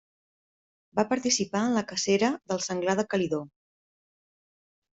Va 0.99 1.05
participar 1.11 1.61
en 1.67 1.75
la 1.75 1.85
cacera 1.93 2.31
del 2.53 2.65
senglar 2.71 2.99
de 3.03 3.07
Calidó. 3.15 3.43